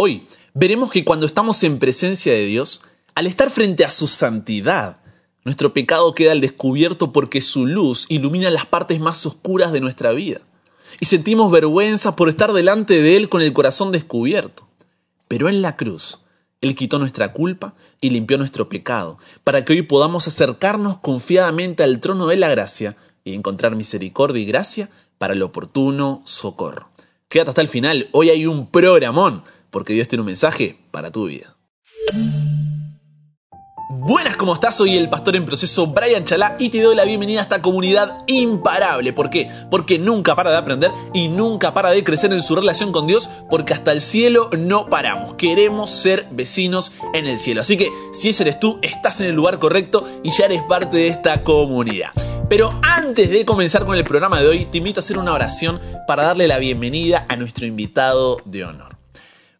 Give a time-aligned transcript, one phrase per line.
[0.00, 2.82] Hoy veremos que cuando estamos en presencia de Dios,
[3.16, 4.98] al estar frente a su santidad,
[5.42, 10.12] nuestro pecado queda al descubierto porque su luz ilumina las partes más oscuras de nuestra
[10.12, 10.40] vida.
[11.00, 14.68] Y sentimos vergüenza por estar delante de Él con el corazón descubierto.
[15.26, 16.20] Pero en la cruz,
[16.60, 21.98] Él quitó nuestra culpa y limpió nuestro pecado, para que hoy podamos acercarnos confiadamente al
[21.98, 26.88] trono de la gracia y encontrar misericordia y gracia para el oportuno socorro.
[27.28, 31.26] Quédate hasta el final, hoy hay un programón, porque Dios tiene un mensaje para tu
[31.26, 31.56] vida.
[33.90, 34.76] Buenas, ¿cómo estás?
[34.76, 38.22] Soy el pastor en proceso Brian Chalá y te doy la bienvenida a esta comunidad
[38.26, 39.12] imparable.
[39.12, 39.50] ¿Por qué?
[39.70, 43.28] Porque nunca para de aprender y nunca para de crecer en su relación con Dios,
[43.50, 45.34] porque hasta el cielo no paramos.
[45.34, 47.62] Queremos ser vecinos en el cielo.
[47.62, 50.96] Así que si ese eres tú, estás en el lugar correcto y ya eres parte
[50.96, 52.10] de esta comunidad.
[52.48, 55.80] Pero antes de comenzar con el programa de hoy, te invito a hacer una oración
[56.06, 58.97] para darle la bienvenida a nuestro invitado de honor.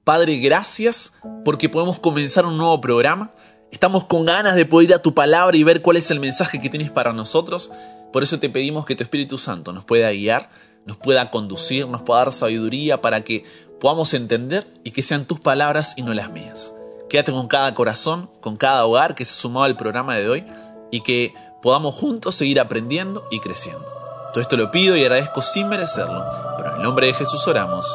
[0.09, 1.13] Padre, gracias
[1.45, 3.31] porque podemos comenzar un nuevo programa.
[3.71, 6.63] Estamos con ganas de poder ir a tu palabra y ver cuál es el mensaje
[6.63, 7.71] que tienes para nosotros.
[8.11, 10.49] Por eso te pedimos que tu Espíritu Santo nos pueda guiar,
[10.87, 13.45] nos pueda conducir, nos pueda dar sabiduría para que
[13.83, 16.75] podamos entender y que sean tus palabras y no las mías.
[17.11, 20.47] Quédate con cada corazón, con cada hogar que se ha sumado al programa de hoy
[20.91, 23.85] y que podamos juntos seguir aprendiendo y creciendo.
[24.33, 26.25] Todo esto lo pido y agradezco sin merecerlo,
[26.57, 27.87] pero en el nombre de Jesús oramos.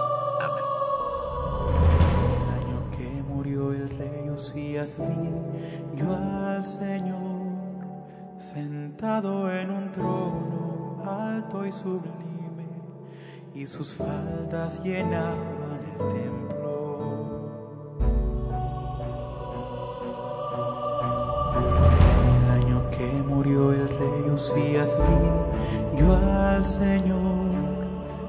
[9.04, 12.70] Sentado en un trono alto y sublime
[13.54, 17.52] y sus faldas llenaban el templo.
[22.24, 24.98] En el año que murió el rey Usías
[25.98, 27.20] yo al Señor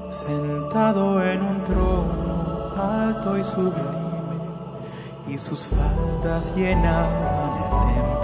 [0.09, 4.41] sentado en un trono alto y sublime
[5.25, 8.14] y sus faldas llenaban el templo.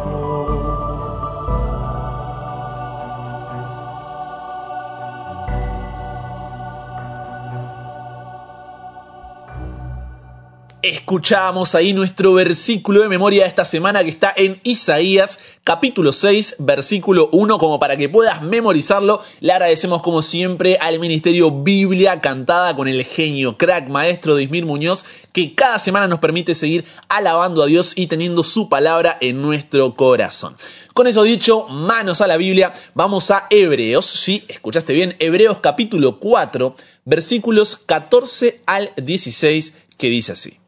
[10.91, 16.57] Escuchamos ahí nuestro versículo de memoria de esta semana que está en Isaías capítulo 6
[16.59, 19.21] versículo 1 como para que puedas memorizarlo.
[19.39, 24.65] Le agradecemos como siempre al Ministerio Biblia Cantada con el genio crack maestro de Ismir
[24.65, 29.41] Muñoz que cada semana nos permite seguir alabando a Dios y teniendo su palabra en
[29.41, 30.57] nuestro corazón.
[30.93, 36.19] Con eso dicho, manos a la Biblia, vamos a Hebreos, sí, escuchaste bien, Hebreos capítulo
[36.19, 36.75] 4
[37.05, 40.60] versículos 14 al 16 que dice así.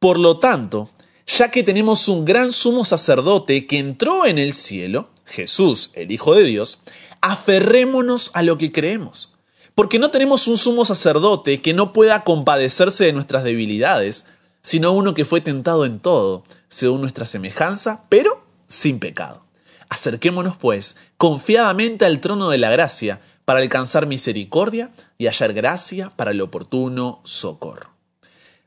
[0.00, 0.88] Por lo tanto,
[1.26, 6.34] ya que tenemos un gran sumo sacerdote que entró en el cielo, Jesús, el Hijo
[6.34, 6.82] de Dios,
[7.20, 9.36] aferrémonos a lo que creemos.
[9.74, 14.24] Porque no tenemos un sumo sacerdote que no pueda compadecerse de nuestras debilidades,
[14.62, 19.44] sino uno que fue tentado en todo, según nuestra semejanza, pero sin pecado.
[19.90, 26.30] Acerquémonos, pues, confiadamente al trono de la gracia, para alcanzar misericordia y hallar gracia para
[26.30, 27.99] el oportuno socorro.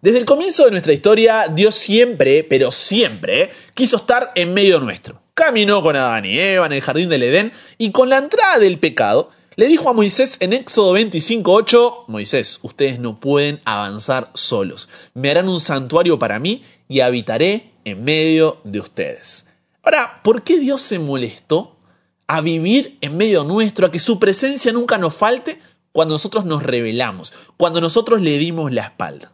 [0.03, 5.21] Desde el comienzo de nuestra historia, Dios siempre, pero siempre, quiso estar en medio nuestro.
[5.33, 8.79] Caminó con Adán y Eva en el jardín del Edén y con la entrada del
[8.79, 14.89] pecado, le dijo a Moisés en Éxodo 25:8, Moisés, ustedes no pueden avanzar solos.
[15.13, 19.47] Me harán un santuario para mí y habitaré en medio de ustedes.
[19.83, 21.77] Ahora, ¿por qué Dios se molestó
[22.27, 25.61] a vivir en medio nuestro, a que su presencia nunca nos falte
[25.93, 29.32] cuando nosotros nos rebelamos, cuando nosotros le dimos la espalda?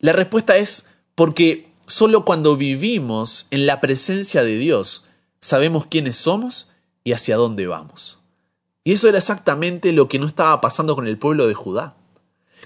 [0.00, 5.08] La respuesta es porque solo cuando vivimos en la presencia de Dios
[5.40, 6.70] sabemos quiénes somos
[7.02, 8.22] y hacia dónde vamos.
[8.84, 11.96] Y eso era exactamente lo que no estaba pasando con el pueblo de Judá.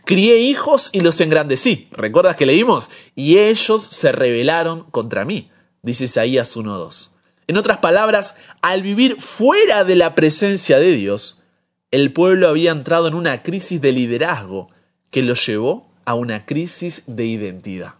[0.04, 1.88] Crié hijos y los engrandecí.
[1.92, 2.90] ¿Recuerdas que leímos?
[3.14, 5.50] Y ellos se rebelaron contra mí,
[5.82, 7.12] dice Isaías 1.2.
[7.46, 11.42] En otras palabras, al vivir fuera de la presencia de Dios,
[11.90, 14.68] el pueblo había entrado en una crisis de liderazgo
[15.10, 17.94] que lo llevó a una crisis de identidad.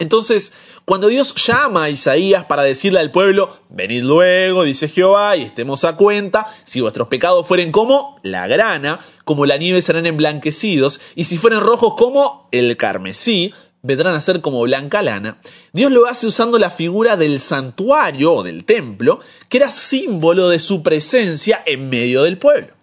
[0.00, 0.52] Entonces,
[0.84, 5.84] cuando Dios llama a Isaías para decirle al pueblo, venid luego, dice Jehová, y estemos
[5.84, 11.24] a cuenta, si vuestros pecados fueren como la grana, como la nieve serán emblanquecidos, y
[11.24, 13.52] si fueren rojos como el carmesí,
[13.82, 15.38] vendrán a ser como blanca lana,
[15.72, 19.18] Dios lo hace usando la figura del santuario o del templo,
[19.48, 22.74] que era símbolo de su presencia en medio del pueblo.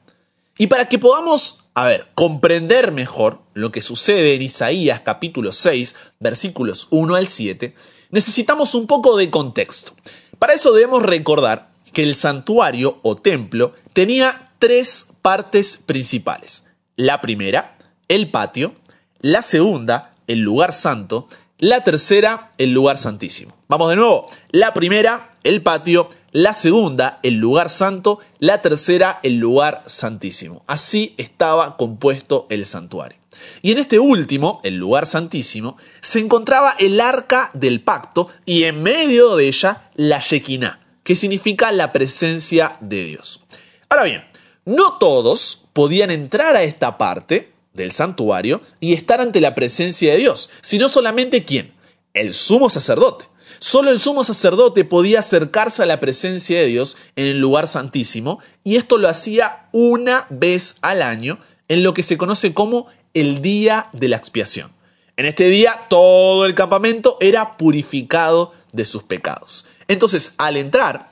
[0.58, 5.96] Y para que podamos a ver, comprender mejor lo que sucede en Isaías capítulo 6,
[6.22, 7.76] versículos 1 al 7,
[8.12, 9.92] necesitamos un poco de contexto.
[10.40, 16.64] Para eso debemos recordar que el santuario o templo tenía tres partes principales.
[16.96, 17.78] La primera,
[18.08, 18.76] el patio,
[19.20, 21.28] la segunda, el lugar santo,
[21.58, 23.58] la tercera, el lugar santísimo.
[23.68, 24.30] Vamos de nuevo.
[24.50, 26.08] La primera, el patio.
[26.36, 28.20] La segunda, el lugar santo.
[28.40, 30.66] La tercera, el lugar santísimo.
[30.68, 33.18] Así estaba compuesto el santuario.
[33.62, 38.84] Y en este último, el lugar santísimo, se encontraba el arca del pacto y en
[38.84, 43.42] medio de ella la Shekinah, que significa la presencia de Dios.
[43.88, 44.26] Ahora bien,
[44.66, 50.18] no todos podían entrar a esta parte del santuario y estar ante la presencia de
[50.18, 51.74] Dios, sino solamente quién?
[52.14, 53.24] El sumo sacerdote.
[53.60, 58.40] Solo el sumo sacerdote podía acercarse a la presencia de Dios en el lugar santísimo
[58.64, 63.42] y esto lo hacía una vez al año en lo que se conoce como el
[63.42, 64.72] día de la expiación.
[65.18, 69.66] En este día todo el campamento era purificado de sus pecados.
[69.88, 71.12] Entonces, al entrar,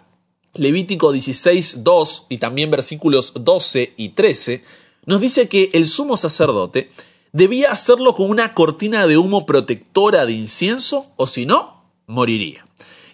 [0.54, 4.64] Levítico 16, 2 y también versículos 12 y 13,
[5.06, 6.92] nos dice que el sumo sacerdote
[7.32, 11.73] debía hacerlo con una cortina de humo protectora de incienso o si no,
[12.08, 12.66] moriría.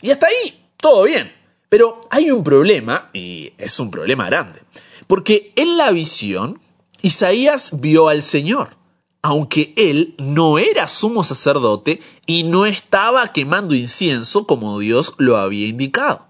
[0.02, 1.34] Y hasta ahí, todo bien.
[1.70, 4.62] Pero hay un problema, y es un problema grande,
[5.08, 6.60] porque en la visión,
[7.02, 8.78] Isaías vio al Señor,
[9.22, 15.68] aunque él no era sumo sacerdote y no estaba quemando incienso como Dios lo había
[15.68, 16.26] indicado.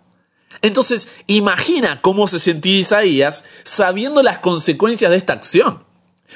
[0.62, 5.84] Entonces, imagina cómo se sentía Isaías sabiendo las consecuencias de esta acción.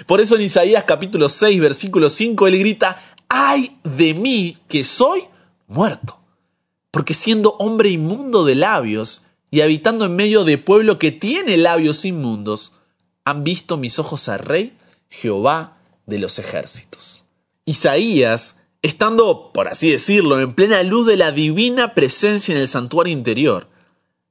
[0.06, 5.24] Por eso en Isaías capítulo 6, versículo 5, él grita, ay de mí que soy
[5.68, 6.20] muerto.
[6.92, 12.06] Porque siendo hombre inmundo de labios y habitando en medio de pueblo que tiene labios
[12.06, 12.74] inmundos,
[13.26, 14.78] han visto mis ojos al Rey,
[15.10, 17.26] Jehová de los ejércitos.
[17.66, 23.14] Isaías, estando, por así decirlo, en plena luz de la divina presencia en el santuario
[23.14, 23.70] interior,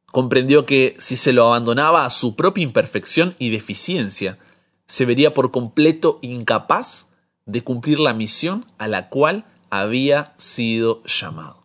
[0.07, 4.39] comprendió que si se lo abandonaba a su propia imperfección y deficiencia,
[4.87, 7.09] se vería por completo incapaz
[7.47, 11.65] de cumplir la misión a la cual había sido llamado.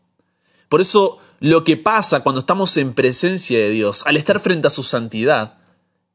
[0.69, 4.71] Por eso, lo que pasa cuando estamos en presencia de Dios, al estar frente a
[4.71, 5.59] su santidad,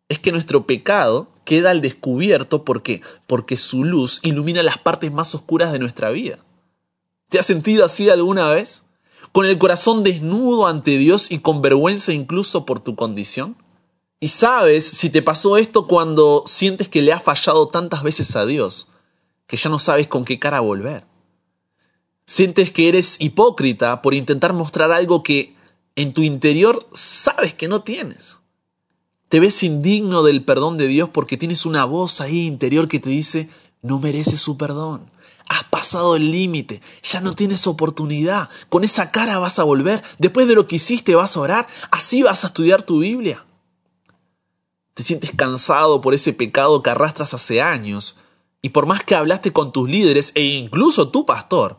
[0.09, 2.65] es que nuestro pecado queda al descubierto.
[2.65, 3.03] ¿Por qué?
[3.27, 6.39] Porque su luz ilumina las partes más oscuras de nuestra vida.
[7.29, 8.83] ¿Te has sentido así alguna vez?
[9.33, 13.57] con el corazón desnudo ante Dios y con vergüenza incluso por tu condición?
[14.21, 18.47] Y sabes si te pasó esto cuando sientes que le has fallado tantas veces a
[18.47, 18.89] Dios,
[19.47, 21.05] que ya no sabes con qué cara volver.
[22.27, 25.55] Sientes que eres hipócrita por intentar mostrar algo que
[25.97, 28.39] en tu interior sabes que no tienes.
[29.29, 33.11] Te ves indigno del perdón de Dios porque tienes una voz ahí interior que te
[33.11, 33.49] dice,
[33.81, 35.11] no mereces su perdón.
[35.49, 38.49] Has pasado el límite, ya no tienes oportunidad.
[38.69, 40.03] Con esa cara vas a volver.
[40.19, 41.67] Después de lo que hiciste vas a orar.
[41.91, 43.45] Así vas a estudiar tu Biblia.
[44.95, 48.17] Te sientes cansado por ese pecado que arrastras hace años.
[48.61, 51.79] Y por más que hablaste con tus líderes e incluso tu pastor,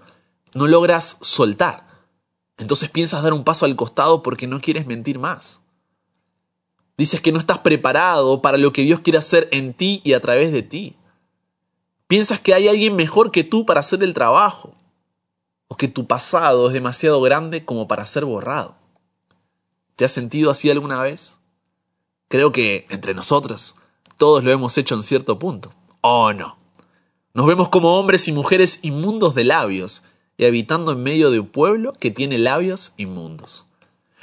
[0.53, 1.87] no logras soltar.
[2.57, 5.61] Entonces piensas dar un paso al costado porque no quieres mentir más.
[6.97, 10.21] Dices que no estás preparado para lo que Dios quiere hacer en ti y a
[10.21, 10.95] través de ti.
[12.07, 14.75] Piensas que hay alguien mejor que tú para hacer el trabajo,
[15.67, 18.75] o que tu pasado es demasiado grande como para ser borrado.
[19.95, 21.39] ¿Te has sentido así alguna vez?
[22.27, 23.75] Creo que entre nosotros
[24.17, 25.73] todos lo hemos hecho en cierto punto.
[26.01, 26.57] ¿O no?
[27.33, 30.03] Nos vemos como hombres y mujeres inmundos de labios
[30.37, 33.65] y habitando en medio de un pueblo que tiene labios inmundos.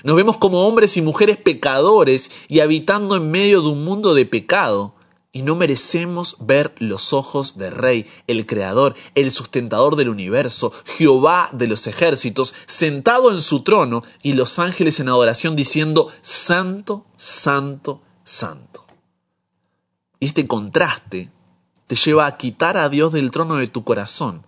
[0.02, 4.24] Nos vemos como hombres y mujeres pecadores y habitando en medio de un mundo de
[4.24, 4.94] pecado
[5.32, 11.50] y no merecemos ver los ojos del Rey, el Creador, el sustentador del universo, Jehová
[11.52, 18.02] de los ejércitos, sentado en su trono y los ángeles en adoración diciendo, Santo, Santo,
[18.24, 18.86] Santo.
[20.18, 21.30] Y este contraste
[21.86, 24.44] te lleva a quitar a Dios del trono de tu corazón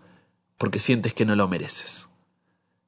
[0.63, 2.07] porque sientes que no lo mereces.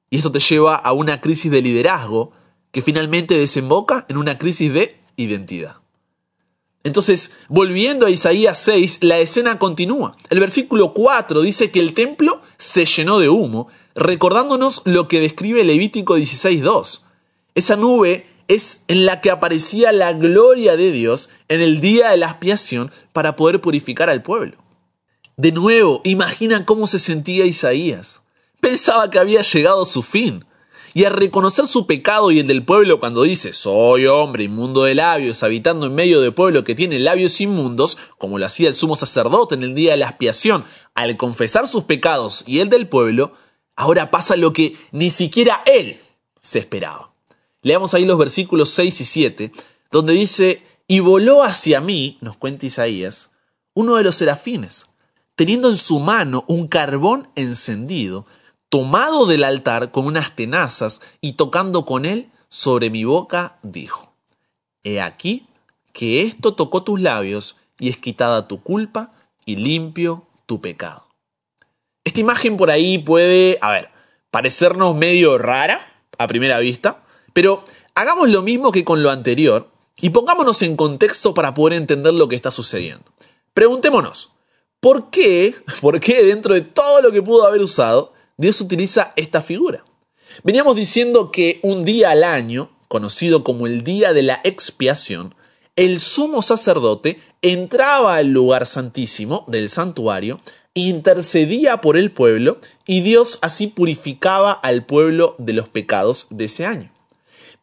[0.09, 2.31] Y esto te lleva a una crisis de liderazgo
[2.71, 5.79] que finalmente desemboca en una crisis de identidad.
[6.85, 10.13] Entonces, volviendo a Isaías 6, la escena continúa.
[10.31, 13.67] El versículo 4 dice que el templo se llenó de humo,
[13.97, 17.03] recordándonos lo que describe Levítico 16.2.
[17.57, 22.19] Esa nube es en la que aparecía la gloria de Dios en el día de
[22.19, 24.64] la expiación para poder purificar al pueblo.
[25.37, 28.23] De nuevo, imagina cómo se sentía Isaías.
[28.61, 30.45] Pensaba que había llegado su fin
[30.95, 34.95] y a reconocer su pecado y el del pueblo cuando dice soy hombre inmundo de
[34.95, 38.95] labios, habitando en medio de pueblo que tiene labios inmundos, como lo hacía el sumo
[38.95, 40.65] sacerdote en el día de la expiación,
[40.95, 43.33] al confesar sus pecados y el del pueblo,
[43.75, 45.99] ahora pasa lo que ni siquiera él
[46.41, 47.13] se esperaba.
[47.63, 49.53] Leamos ahí los versículos 6 y 7,
[49.91, 53.33] donde dice, y voló hacia mí, nos cuenta Isaías,
[53.73, 54.87] uno de los serafines,
[55.37, 58.27] teniendo en su mano un carbón encendido,
[58.69, 64.15] tomado del altar con unas tenazas y tocando con él sobre mi boca, dijo,
[64.83, 65.47] He aquí
[65.93, 69.13] que esto tocó tus labios y es quitada tu culpa
[69.47, 71.07] y limpio tu pecado.
[72.05, 73.91] Esta imagen por ahí puede, a ver,
[74.31, 77.65] parecernos medio rara a primera vista, pero
[77.95, 82.29] hagamos lo mismo que con lo anterior y pongámonos en contexto para poder entender lo
[82.29, 83.05] que está sucediendo.
[83.55, 84.33] Preguntémonos,
[84.85, 89.41] ¿por qué, por qué dentro de todo lo que pudo haber usado, Dios utiliza esta
[89.41, 89.83] figura?
[90.43, 95.35] Veníamos diciendo que un día al año, conocido como el día de la expiación,
[95.75, 100.43] el sumo sacerdote entraba al lugar santísimo del santuario,
[100.75, 106.67] intercedía por el pueblo y Dios así purificaba al pueblo de los pecados de ese
[106.67, 106.93] año.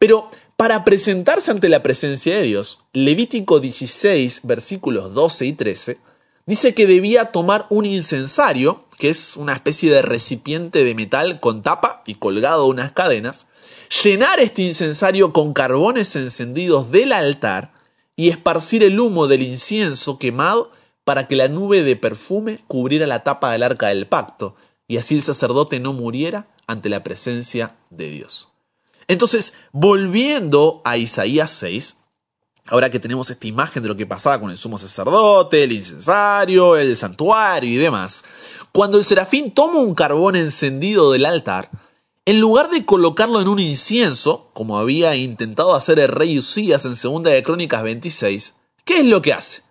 [0.00, 5.98] Pero para presentarse ante la presencia de Dios, Levítico 16, versículos 12 y 13,
[6.46, 11.62] dice que debía tomar un incensario, que es una especie de recipiente de metal con
[11.62, 13.48] tapa y colgado unas cadenas,
[14.02, 17.72] llenar este incensario con carbones encendidos del altar
[18.16, 20.70] y esparcir el humo del incienso quemado
[21.04, 24.56] para que la nube de perfume cubriera la tapa del arca del pacto,
[24.86, 28.52] y así el sacerdote no muriera ante la presencia de Dios.
[29.08, 31.96] Entonces, volviendo a Isaías 6,
[32.66, 36.76] ahora que tenemos esta imagen de lo que pasaba con el sumo sacerdote, el incensario,
[36.76, 38.24] el santuario y demás,
[38.72, 41.70] cuando el serafín toma un carbón encendido del altar,
[42.24, 46.94] en lugar de colocarlo en un incienso, como había intentado hacer el rey Usías en
[46.94, 48.54] Segunda de Crónicas 26,
[48.84, 49.62] ¿qué es lo que hace?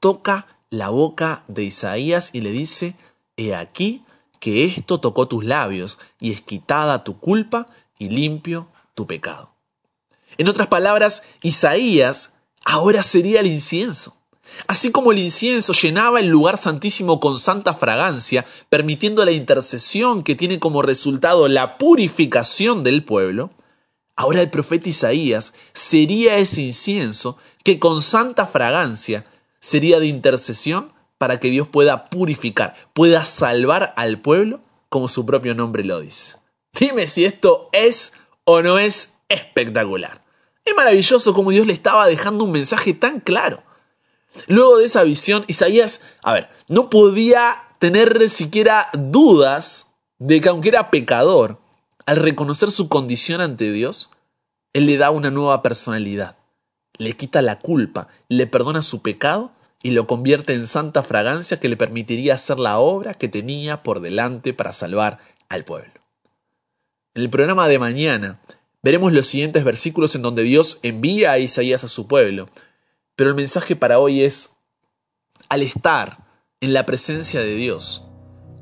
[0.00, 2.96] Toca la boca de Isaías y le dice,
[3.36, 4.04] He aquí
[4.40, 7.66] que esto tocó tus labios y es quitada tu culpa
[7.98, 9.53] y limpio tu pecado.
[10.38, 12.32] En otras palabras, Isaías
[12.64, 14.16] ahora sería el incienso.
[14.66, 20.34] Así como el incienso llenaba el lugar santísimo con santa fragancia, permitiendo la intercesión que
[20.34, 23.50] tiene como resultado la purificación del pueblo,
[24.16, 29.24] ahora el profeta Isaías sería ese incienso que con santa fragancia
[29.60, 35.54] sería de intercesión para que Dios pueda purificar, pueda salvar al pueblo como su propio
[35.54, 36.36] nombre lo dice.
[36.78, 38.12] Dime si esto es
[38.44, 40.23] o no es espectacular.
[40.64, 43.62] Es maravilloso como Dios le estaba dejando un mensaje tan claro.
[44.46, 50.70] Luego de esa visión, Isaías, a ver, no podía tener siquiera dudas de que aunque
[50.70, 51.60] era pecador,
[52.06, 54.10] al reconocer su condición ante Dios,
[54.72, 56.36] Él le da una nueva personalidad,
[56.98, 59.52] le quita la culpa, le perdona su pecado
[59.82, 64.00] y lo convierte en santa fragancia que le permitiría hacer la obra que tenía por
[64.00, 65.18] delante para salvar
[65.48, 65.92] al pueblo.
[67.14, 68.40] En el programa de mañana
[68.84, 72.50] veremos los siguientes versículos en donde Dios envía a Isaías a su pueblo,
[73.16, 74.58] pero el mensaje para hoy es,
[75.48, 76.26] al estar
[76.60, 78.04] en la presencia de Dios,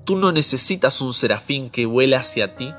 [0.05, 2.73] tú no necesitas un serafín que vuela hacia ti,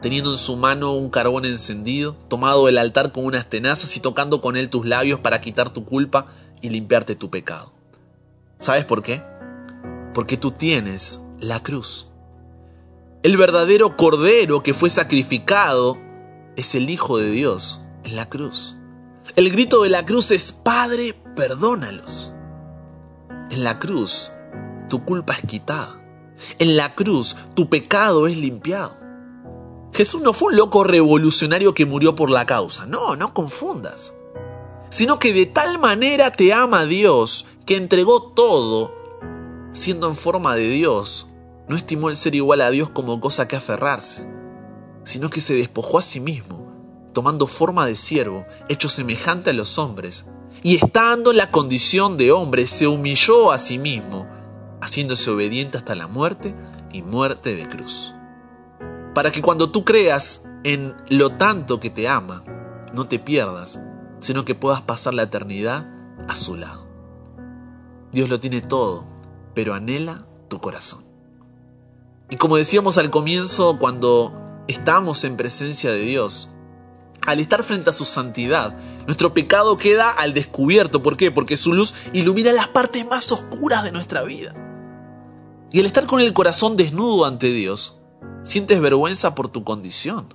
[0.00, 4.40] teniendo en su mano un carbón encendido, tomado del altar con unas tenazas y tocando
[4.40, 6.28] con él tus labios para quitar tu culpa
[6.62, 7.72] y limpiarte tu pecado.
[8.60, 9.24] ¿Sabes por qué?
[10.14, 12.06] Porque tú tienes la cruz.
[13.24, 16.05] El verdadero cordero que fue sacrificado
[16.56, 18.76] es el Hijo de Dios en la cruz.
[19.34, 22.32] El grito de la cruz es, Padre, perdónalos.
[23.50, 24.30] En la cruz,
[24.88, 26.02] tu culpa es quitada.
[26.58, 28.96] En la cruz, tu pecado es limpiado.
[29.92, 32.86] Jesús no fue un loco revolucionario que murió por la causa.
[32.86, 34.14] No, no confundas.
[34.90, 38.94] Sino que de tal manera te ama Dios que entregó todo,
[39.72, 41.28] siendo en forma de Dios,
[41.68, 44.26] no estimó el ser igual a Dios como cosa que aferrarse,
[45.06, 46.66] sino que se despojó a sí mismo,
[47.14, 50.26] tomando forma de siervo, hecho semejante a los hombres,
[50.62, 54.26] y estando en la condición de hombre, se humilló a sí mismo,
[54.80, 56.56] haciéndose obediente hasta la muerte
[56.92, 58.14] y muerte de cruz.
[59.14, 62.42] Para que cuando tú creas en lo tanto que te ama,
[62.92, 63.80] no te pierdas,
[64.18, 65.86] sino que puedas pasar la eternidad
[66.26, 66.84] a su lado.
[68.10, 69.04] Dios lo tiene todo,
[69.54, 71.04] pero anhela tu corazón.
[72.28, 76.50] Y como decíamos al comienzo, cuando estamos en presencia de Dios,
[77.26, 81.02] al estar frente a su santidad, nuestro pecado queda al descubierto.
[81.02, 81.32] ¿Por qué?
[81.32, 84.54] Porque su luz ilumina las partes más oscuras de nuestra vida.
[85.72, 88.00] Y al estar con el corazón desnudo ante Dios,
[88.44, 90.34] sientes vergüenza por tu condición,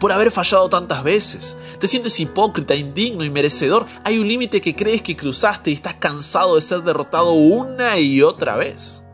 [0.00, 1.56] por haber fallado tantas veces.
[1.78, 3.86] Te sientes hipócrita, indigno y merecedor.
[4.02, 8.20] Hay un límite que crees que cruzaste y estás cansado de ser derrotado una y
[8.20, 9.04] otra vez.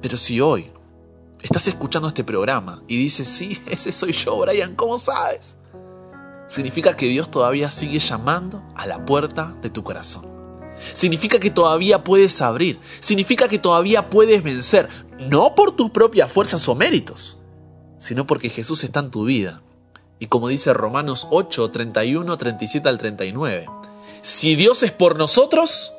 [0.00, 0.72] Pero si hoy
[1.42, 5.56] estás escuchando este programa y dices, sí, ese soy yo, Brian, ¿cómo sabes?
[6.48, 10.26] Significa que Dios todavía sigue llamando a la puerta de tu corazón.
[10.94, 12.80] Significa que todavía puedes abrir.
[13.00, 14.88] Significa que todavía puedes vencer.
[15.18, 17.38] No por tus propias fuerzas o méritos,
[17.98, 19.62] sino porque Jesús está en tu vida.
[20.18, 23.66] Y como dice Romanos 8, 31, 37 al 39.
[24.22, 25.92] Si Dios es por nosotros,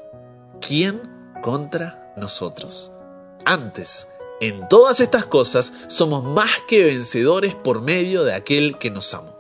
[0.60, 1.02] ¿quién
[1.42, 2.92] contra nosotros?
[3.46, 4.08] Antes,
[4.42, 9.38] en todas estas cosas somos más que vencedores por medio de aquel que nos amó.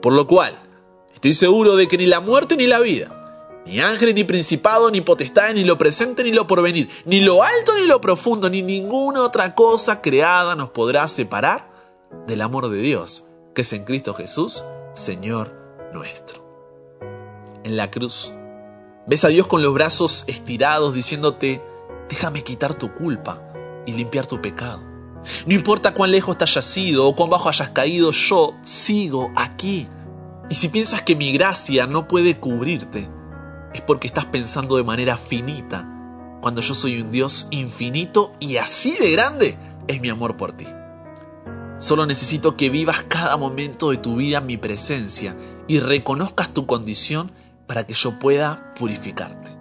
[0.00, 0.58] Por lo cual,
[1.14, 5.02] estoy seguro de que ni la muerte ni la vida, ni ángeles, ni principado, ni
[5.02, 9.22] potestad, ni lo presente, ni lo porvenir, ni lo alto, ni lo profundo, ni ninguna
[9.22, 11.70] otra cosa creada nos podrá separar
[12.26, 15.54] del amor de Dios, que es en Cristo Jesús, Señor
[15.92, 16.42] nuestro.
[17.64, 18.32] En la cruz,
[19.06, 21.62] ves a Dios con los brazos estirados diciéndote,
[22.08, 23.51] déjame quitar tu culpa
[23.86, 24.82] y limpiar tu pecado.
[25.46, 29.88] No importa cuán lejos te hayas ido o cuán bajo hayas caído, yo sigo aquí.
[30.50, 33.08] Y si piensas que mi gracia no puede cubrirte,
[33.72, 35.88] es porque estás pensando de manera finita,
[36.40, 40.66] cuando yo soy un Dios infinito y así de grande es mi amor por ti.
[41.78, 45.36] Solo necesito que vivas cada momento de tu vida en mi presencia
[45.66, 47.32] y reconozcas tu condición
[47.66, 49.51] para que yo pueda purificarte.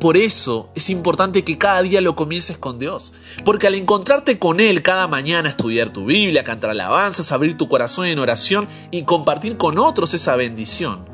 [0.00, 3.12] Por eso es importante que cada día lo comiences con Dios.
[3.44, 8.06] Porque al encontrarte con Él cada mañana, estudiar tu Biblia, cantar alabanzas, abrir tu corazón
[8.06, 11.08] en oración y compartir con otros esa bendición,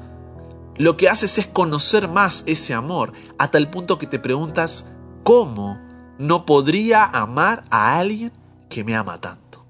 [0.76, 4.86] lo que haces es conocer más ese amor hasta el punto que te preguntas,
[5.22, 5.78] ¿cómo
[6.18, 8.32] no podría amar a alguien
[8.68, 9.66] que me ama tanto?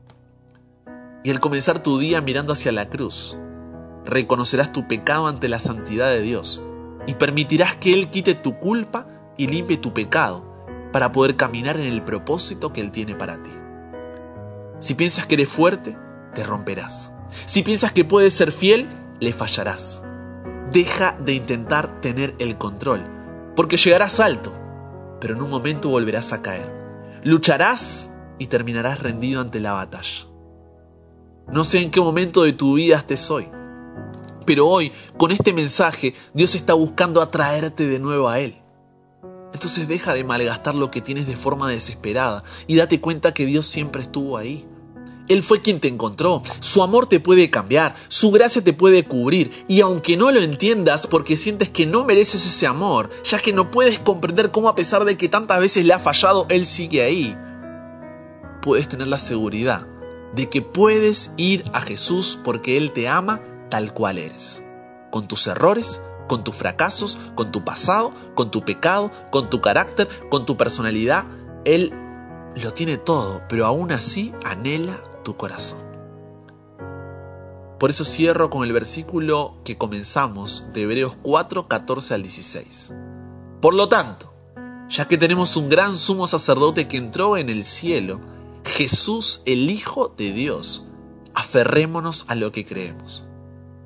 [1.25, 3.37] Y al comenzar tu día mirando hacia la cruz,
[4.07, 6.63] reconocerás tu pecado ante la santidad de Dios
[7.11, 10.45] y permitirás que Él quite tu culpa y limpie tu pecado
[10.93, 13.51] para poder caminar en el propósito que Él tiene para ti.
[14.79, 15.97] Si piensas que eres fuerte,
[16.37, 17.11] te romperás.
[17.47, 18.89] Si piensas que puedes ser fiel,
[19.19, 20.05] le fallarás.
[20.71, 23.05] Deja de intentar tener el control,
[23.57, 24.53] porque llegarás alto,
[25.21, 26.73] pero en un momento volverás a caer.
[27.25, 30.29] Lucharás y terminarás rendido ante la batalla.
[31.49, 33.49] No sé en qué momento de tu vida estés hoy
[34.45, 38.61] pero hoy, con este mensaje, Dios está buscando atraerte de nuevo a Él.
[39.53, 43.67] Entonces deja de malgastar lo que tienes de forma desesperada y date cuenta que Dios
[43.67, 44.67] siempre estuvo ahí.
[45.29, 49.65] Él fue quien te encontró, su amor te puede cambiar, su gracia te puede cubrir
[49.69, 53.71] y aunque no lo entiendas porque sientes que no mereces ese amor, ya que no
[53.71, 57.37] puedes comprender cómo a pesar de que tantas veces le ha fallado, Él sigue ahí,
[58.61, 59.87] puedes tener la seguridad
[60.35, 64.63] de que puedes ir a Jesús porque Él te ama tal cual eres,
[65.11, 70.09] con tus errores, con tus fracasos, con tu pasado, con tu pecado, con tu carácter,
[70.31, 71.25] con tu personalidad.
[71.65, 71.93] Él
[72.55, 75.81] lo tiene todo, pero aún así anhela tu corazón.
[77.81, 82.95] Por eso cierro con el versículo que comenzamos de Hebreos 4, 14 al 16.
[83.61, 84.33] Por lo tanto,
[84.89, 88.21] ya que tenemos un gran sumo sacerdote que entró en el cielo,
[88.65, 90.87] Jesús el Hijo de Dios,
[91.35, 93.25] aferrémonos a lo que creemos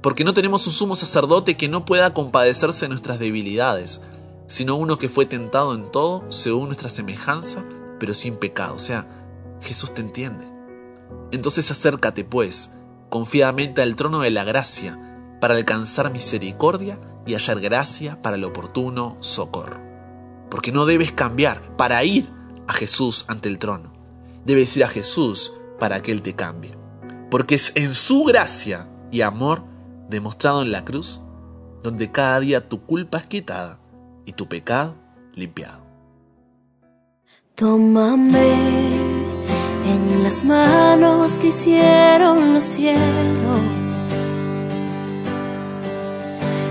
[0.04, 4.02] porque no tenemos un sumo sacerdote que no pueda compadecerse de nuestras debilidades,
[4.46, 7.64] sino uno que fue tentado en todo según nuestra semejanza,
[7.98, 8.74] pero sin pecado.
[8.74, 9.08] O sea,
[9.62, 10.44] Jesús te entiende.
[11.32, 12.70] Entonces acércate, pues,
[13.08, 15.00] confiadamente al trono de la gracia,
[15.40, 19.80] para alcanzar misericordia y hallar gracia para el oportuno socorro.
[20.50, 22.28] Porque no debes cambiar para ir
[22.68, 23.94] a Jesús ante el trono.
[24.44, 26.76] Debes ir a Jesús para que Él te cambie.
[27.30, 29.72] Porque es en su gracia y amor
[30.08, 31.20] demostrado en la cruz,
[31.82, 33.78] donde cada día tu culpa es quitada
[34.24, 34.94] y tu pecado
[35.34, 35.84] limpiado.
[37.54, 38.54] Tómame
[39.86, 43.60] en las manos que hicieron los cielos.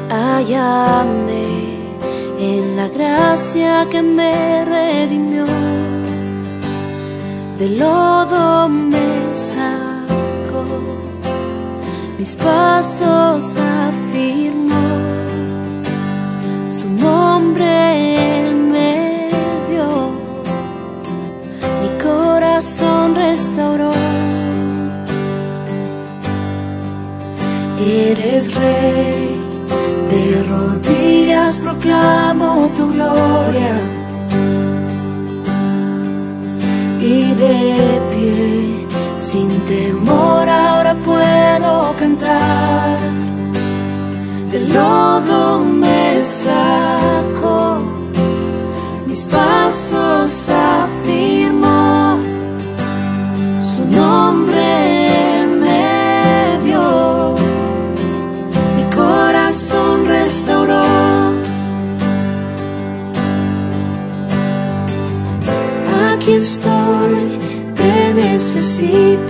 [0.09, 1.45] Hállame
[2.39, 5.45] en la gracia que me redimió.
[7.57, 9.13] De lodo me
[12.17, 14.87] mis pasos afirmó,
[16.71, 20.11] su nombre en medio,
[21.81, 23.91] mi corazón restauró.
[27.79, 29.41] Eres rey,
[30.09, 33.75] de rodillas proclamo tu gloria
[37.01, 40.32] y de pie sin temor
[49.05, 52.17] mis pasos afirmo
[53.61, 57.35] su nombre en medio,
[58.77, 60.83] mi corazón restauró.
[66.13, 67.37] Aquí estoy,
[67.75, 69.22] te necesito.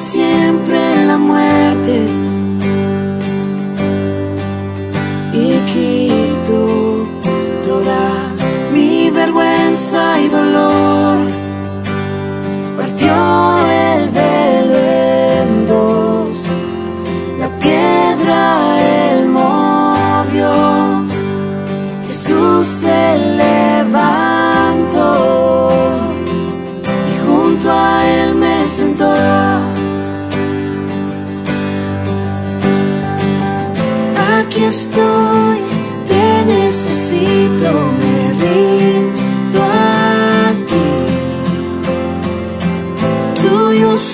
[0.00, 1.69] Siempre la muerte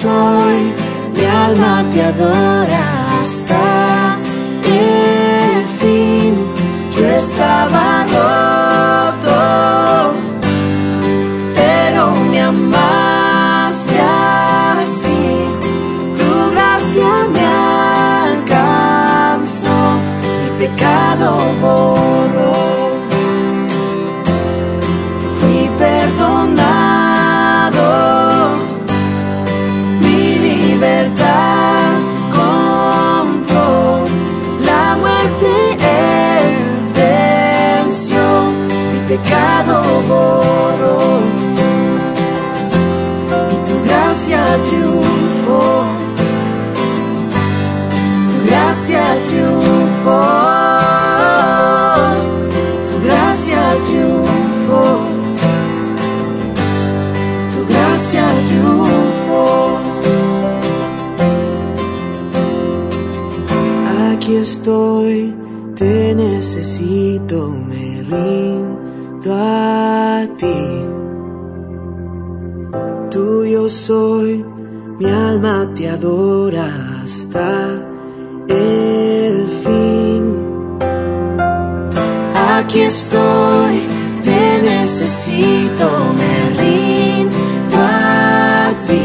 [0.06, 0.62] soy,
[1.14, 2.84] mi alma te adora
[3.18, 3.85] hasta
[66.56, 70.84] necesito, me rindo a ti.
[73.10, 74.42] Tuyo soy,
[74.98, 76.66] mi alma te adora
[77.02, 77.84] hasta
[78.48, 80.22] el fin.
[82.54, 83.82] Aquí estoy,
[84.22, 85.86] te necesito,
[86.18, 89.04] me rindo a ti.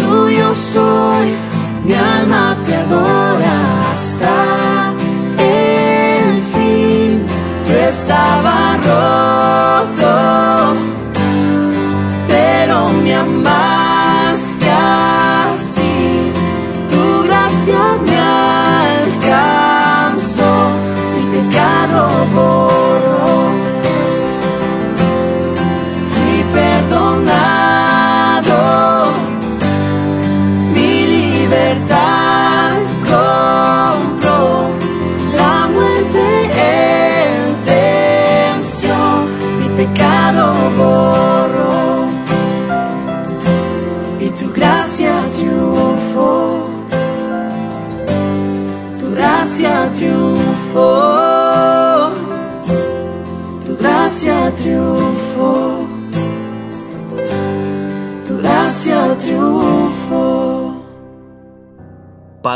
[0.00, 1.28] Tuyo soy,
[1.84, 3.27] mi alma te adora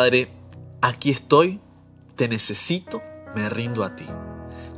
[0.03, 0.33] Padre,
[0.81, 1.61] aquí estoy,
[2.17, 3.01] te necesito,
[3.37, 4.05] me rindo a ti.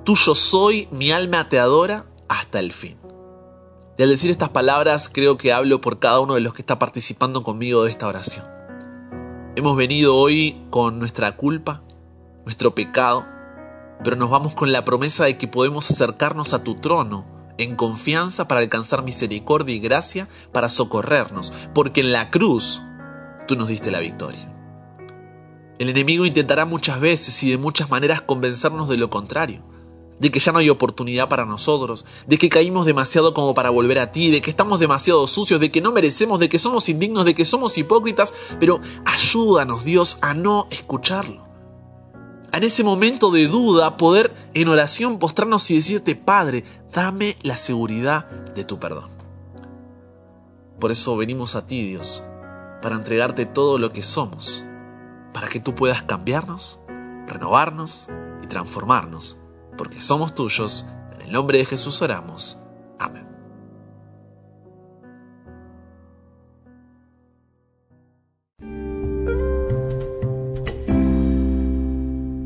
[0.05, 2.99] Tuyo soy, mi alma te adora hasta el fin.
[3.97, 6.79] Y al decir estas palabras creo que hablo por cada uno de los que está
[6.79, 8.45] participando conmigo de esta oración.
[9.57, 11.81] Hemos venido hoy con nuestra culpa,
[12.45, 13.25] nuestro pecado,
[14.05, 17.25] pero nos vamos con la promesa de que podemos acercarnos a tu trono
[17.57, 22.83] en confianza para alcanzar misericordia y gracia para socorrernos, porque en la cruz
[23.49, 24.54] tú nos diste la victoria.
[25.79, 29.63] El enemigo intentará muchas veces y de muchas maneras convencernos de lo contrario,
[30.21, 33.99] de que ya no hay oportunidad para nosotros, de que caímos demasiado como para volver
[33.99, 37.25] a ti, de que estamos demasiado sucios, de que no merecemos, de que somos indignos,
[37.25, 41.45] de que somos hipócritas, pero ayúdanos Dios a no escucharlo.
[42.53, 48.31] En ese momento de duda, poder en oración postrarnos y decirte, Padre, dame la seguridad
[48.55, 49.11] de tu perdón.
[50.79, 52.23] Por eso venimos a ti, Dios,
[52.81, 54.63] para entregarte todo lo que somos,
[55.35, 56.81] para que tú puedas cambiarnos,
[57.27, 58.09] renovarnos
[58.43, 59.37] y transformarnos
[59.77, 60.87] porque somos tuyos.
[61.15, 62.59] En el nombre de Jesús oramos.
[62.99, 63.27] Amén.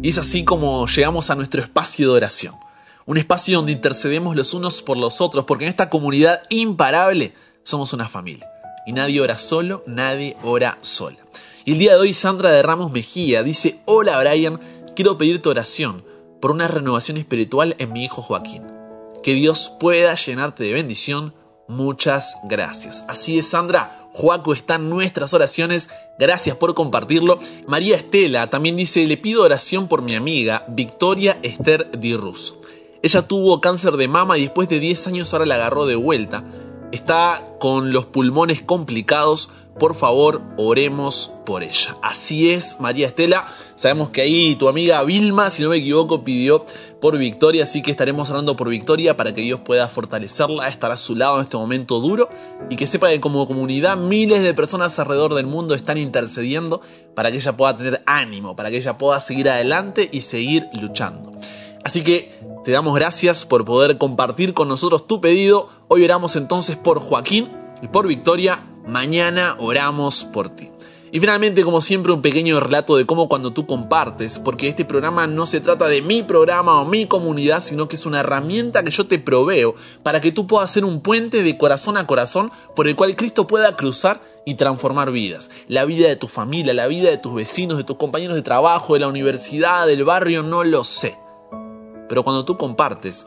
[0.03, 2.55] Y es así como llegamos a nuestro espacio de oración.
[3.05, 7.93] Un espacio donde intercedemos los unos por los otros, porque en esta comunidad imparable somos
[7.93, 8.49] una familia.
[8.87, 11.19] Y nadie ora solo, nadie ora sola.
[11.69, 14.59] Y el día de hoy Sandra de Ramos Mejía dice, hola Brian,
[14.97, 16.03] quiero pedirte oración
[16.41, 18.63] por una renovación espiritual en mi hijo Joaquín.
[19.23, 21.35] Que Dios pueda llenarte de bendición.
[21.69, 23.05] Muchas gracias.
[23.07, 24.09] Así es, Sandra.
[24.15, 25.91] Joaco está en nuestras oraciones.
[26.19, 27.39] Gracias por compartirlo.
[27.67, 32.63] María Estela también dice, le pido oración por mi amiga Victoria Esther Di Russo.
[33.03, 36.45] Ella tuvo cáncer de mama y después de 10 años ahora la agarró de vuelta.
[36.93, 39.51] Está con los pulmones complicados.
[39.79, 41.97] Por favor, oremos por ella.
[42.03, 43.47] Así es, María Estela.
[43.77, 46.65] Sabemos que ahí tu amiga Vilma, si no me equivoco, pidió
[47.01, 50.97] por Victoria, así que estaremos orando por Victoria para que Dios pueda fortalecerla, estar a
[50.97, 52.29] su lado en este momento duro
[52.71, 56.81] y que sepa que como comunidad miles de personas alrededor del mundo están intercediendo
[57.15, 61.33] para que ella pueda tener ánimo, para que ella pueda seguir adelante y seguir luchando.
[61.85, 62.39] Así que
[62.69, 65.71] te damos gracias por poder compartir con nosotros tu pedido.
[65.89, 67.51] Hoy oramos entonces por Joaquín
[67.81, 68.63] y por Victoria.
[68.87, 70.71] Mañana oramos por ti.
[71.11, 75.27] Y finalmente, como siempre, un pequeño relato de cómo cuando tú compartes, porque este programa
[75.27, 78.91] no se trata de mi programa o mi comunidad, sino que es una herramienta que
[78.91, 82.87] yo te proveo para que tú puedas ser un puente de corazón a corazón por
[82.87, 85.51] el cual Cristo pueda cruzar y transformar vidas.
[85.69, 88.93] La vida de tu familia, la vida de tus vecinos, de tus compañeros de trabajo,
[88.93, 91.17] de la universidad, del barrio, no lo sé.
[92.09, 93.27] Pero cuando tú compartes,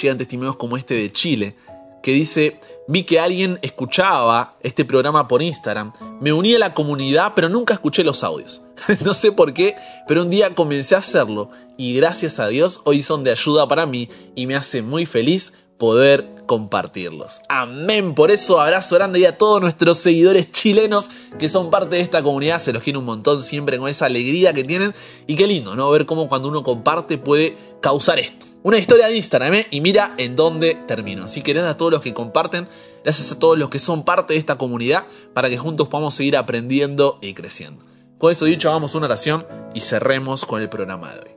[0.00, 1.56] llegan testimonios como este de Chile,
[2.02, 7.32] que dice, vi que alguien escuchaba este programa por Instagram, me uní a la comunidad,
[7.34, 8.62] pero nunca escuché los audios.
[9.04, 13.02] no sé por qué, pero un día comencé a hacerlo y gracias a Dios hoy
[13.02, 17.42] son de ayuda para mí y me hace muy feliz poder compartirlos.
[17.48, 18.14] Amén.
[18.14, 22.58] Por eso abrazo grande a todos nuestros seguidores chilenos que son parte de esta comunidad.
[22.58, 24.94] Se los quiero un montón siempre con esa alegría que tienen.
[25.26, 25.88] Y qué lindo, ¿no?
[25.90, 28.46] Ver cómo cuando uno comparte puede causar esto.
[28.62, 29.66] Una historia de Instagram, ¿eh?
[29.70, 31.24] Y mira en dónde termino.
[31.24, 32.68] Así que gracias a todos los que comparten,
[33.04, 36.36] gracias a todos los que son parte de esta comunidad, para que juntos podamos seguir
[36.36, 37.84] aprendiendo y creciendo.
[38.18, 41.30] Con eso dicho, hagamos una oración y cerremos con el programa de hoy.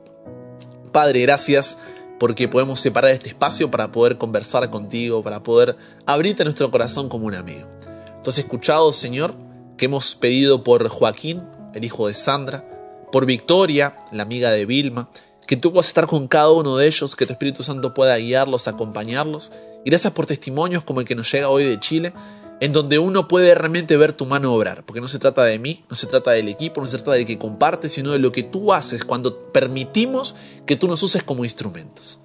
[0.90, 1.78] Padre, gracias
[2.18, 5.76] porque podemos separar este espacio para poder conversar contigo, para poder
[6.06, 7.68] abrirte nuestro corazón como un amigo.
[8.16, 9.34] Entonces, escuchado, Señor,
[9.76, 11.42] que hemos pedido por Joaquín,
[11.74, 12.64] el hijo de Sandra,
[13.10, 15.08] por Victoria, la amiga de Vilma,
[15.52, 18.68] que tú puedas estar con cada uno de ellos, que tu Espíritu Santo pueda guiarlos,
[18.68, 19.52] acompañarlos.
[19.84, 22.14] Y gracias por testimonios como el que nos llega hoy de Chile,
[22.60, 25.84] en donde uno puede realmente ver tu mano obrar, porque no se trata de mí,
[25.90, 28.44] no se trata del equipo, no se trata de que compartes, sino de lo que
[28.44, 32.18] tú haces cuando permitimos que tú nos uses como instrumentos.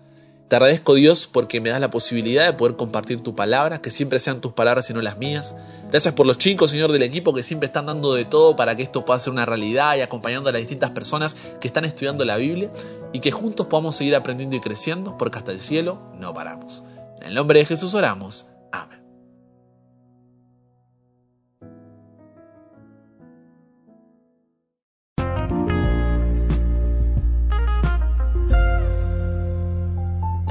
[0.47, 4.17] Te agradezco Dios porque me das la posibilidad de poder compartir tu palabra, que siempre
[4.19, 5.57] sean tus palabras y no las mías.
[5.91, 8.83] Gracias por los chicos, Señor, del equipo que siempre están dando de todo para que
[8.83, 12.37] esto pueda ser una realidad y acompañando a las distintas personas que están estudiando la
[12.37, 12.71] Biblia
[13.11, 16.83] y que juntos podamos seguir aprendiendo y creciendo porque hasta el cielo no paramos.
[17.19, 18.47] En el nombre de Jesús oramos.